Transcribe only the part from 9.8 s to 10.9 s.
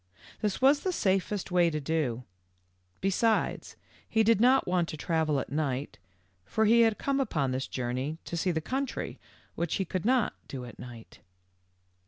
could not do at